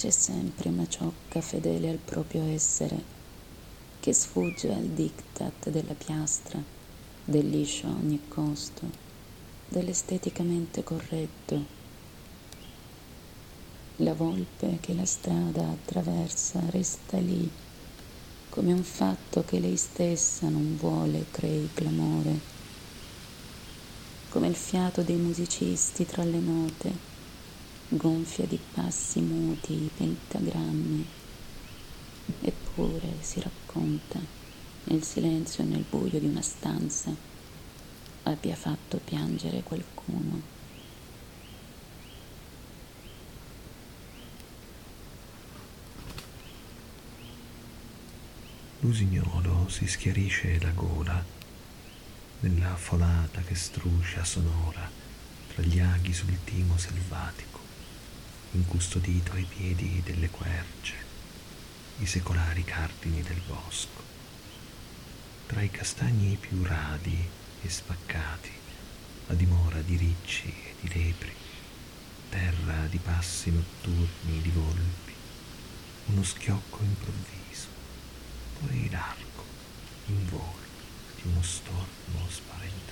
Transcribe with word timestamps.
C'è 0.00 0.08
sempre 0.08 0.70
una 0.70 0.88
ciocca 0.88 1.42
fedele 1.42 1.90
al 1.90 1.98
proprio 1.98 2.42
essere 2.44 3.04
che 4.00 4.14
sfugge 4.14 4.72
al 4.72 4.86
diktat 4.86 5.68
della 5.68 5.92
piastra, 5.92 6.58
del 7.22 7.46
liscio 7.46 7.86
a 7.86 7.90
ogni 7.90 8.18
costo, 8.26 8.88
dell'esteticamente 9.68 10.82
corretto. 10.82 11.62
La 13.96 14.14
volpe 14.14 14.78
che 14.80 14.94
la 14.94 15.04
strada 15.04 15.68
attraversa 15.68 16.62
resta 16.70 17.18
lì 17.18 17.46
come 18.48 18.72
un 18.72 18.82
fatto 18.82 19.44
che 19.44 19.60
lei 19.60 19.76
stessa 19.76 20.48
non 20.48 20.78
vuole 20.78 21.26
crei 21.30 21.68
clamore, 21.74 22.38
come 24.30 24.48
il 24.48 24.56
fiato 24.56 25.02
dei 25.02 25.16
musicisti 25.16 26.06
tra 26.06 26.24
le 26.24 26.38
note, 26.38 27.18
gonfia 27.90 28.46
di 28.46 28.58
passi 28.72 29.20
muti 29.20 29.72
i 29.72 29.90
pentagrammi, 29.94 31.06
eppure 32.40 33.16
si 33.20 33.40
racconta 33.40 34.20
nel 34.84 35.02
silenzio 35.02 35.64
e 35.64 35.66
nel 35.66 35.84
buio 35.88 36.18
di 36.20 36.26
una 36.26 36.40
stanza 36.40 37.12
abbia 38.22 38.54
fatto 38.54 38.98
piangere 38.98 39.62
qualcuno. 39.62 40.58
L'usignolo 48.82 49.68
si 49.68 49.86
schiarisce 49.86 50.58
la 50.60 50.70
gola 50.70 51.22
nella 52.40 52.76
folata 52.76 53.42
che 53.42 53.54
struscia 53.54 54.24
sonora 54.24 54.88
tra 55.48 55.62
gli 55.62 55.80
aghi 55.80 56.14
sul 56.14 56.38
timo 56.44 56.78
selvatico, 56.78 57.58
incustodito 58.52 59.32
ai 59.32 59.44
piedi 59.44 60.02
delle 60.04 60.30
querce, 60.30 60.94
i 61.98 62.06
secolari 62.06 62.64
cardini 62.64 63.22
del 63.22 63.40
bosco. 63.46 64.02
Tra 65.46 65.62
i 65.62 65.70
castagni 65.70 66.36
più 66.40 66.62
radi 66.62 67.28
e 67.62 67.68
spaccati, 67.68 68.52
la 69.26 69.34
dimora 69.34 69.80
di 69.80 69.96
ricci 69.96 70.48
e 70.48 70.74
di 70.80 70.88
lepri, 70.88 71.34
terra 72.28 72.86
di 72.86 72.98
passi 72.98 73.50
notturni, 73.50 74.40
di 74.40 74.50
volpi, 74.50 75.14
uno 76.06 76.22
schiocco 76.22 76.82
improvviso 76.82 77.40
poi 78.60 78.90
largo 78.90 79.44
in 80.06 80.28
volo 80.28 80.68
di 81.16 81.22
uno 81.28 81.42
stormo 81.42 82.28
spaventato. 82.28 82.89